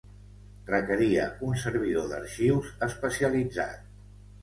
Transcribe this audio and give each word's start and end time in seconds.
Requeria 0.69 1.27
un 1.49 1.61
servidor 1.65 2.09
d'arxius 2.15 2.75
especialitzat. 2.91 3.89